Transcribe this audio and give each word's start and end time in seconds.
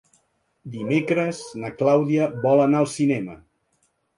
Dimecres 0.75 1.41
na 1.65 1.71
Clàudia 1.81 2.31
vol 2.47 2.65
anar 2.65 2.81
al 2.81 2.91
cinema. 2.99 3.37